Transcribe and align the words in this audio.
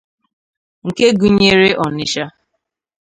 nke 0.85 1.05
gụnyere 1.19 1.69
Onitsha 1.85 2.25